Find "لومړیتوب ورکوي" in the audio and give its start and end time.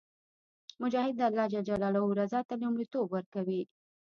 2.63-3.61